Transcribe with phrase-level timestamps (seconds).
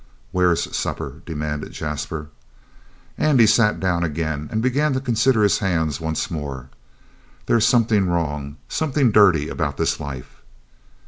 [0.31, 2.29] "Where's supper?" demanded Jasper.
[3.19, 6.71] Andy sat down again, and began to consider his hands once more.
[7.45, 10.41] "There's something wrong something dirty about this life."